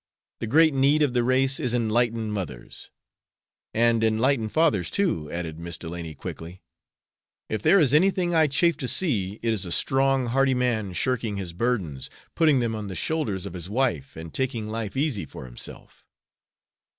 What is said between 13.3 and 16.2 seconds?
of his wife, and taking life easy for himself."